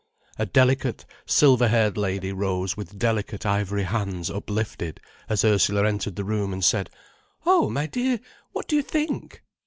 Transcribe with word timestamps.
A 0.39 0.47
delicate, 0.47 1.05
silver 1.27 1.67
haired 1.67 1.95
lady 1.95 2.33
rose 2.33 2.75
with 2.75 2.97
delicate, 2.97 3.45
ivory 3.45 3.83
hands 3.83 4.31
uplifted 4.31 4.99
as 5.29 5.45
Ursula 5.45 5.85
entered 5.87 6.15
the 6.15 6.23
room, 6.25 6.53
and: 6.53 6.87
"Oh, 7.45 7.69
my 7.69 7.85
dear, 7.85 8.19
what 8.51 8.67
do 8.67 8.75
you 8.75 8.81
think!" 8.81 9.43